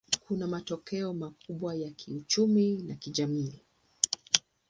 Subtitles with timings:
[0.27, 3.61] Kuna matokeo makubwa ya kiuchumi na kijamii.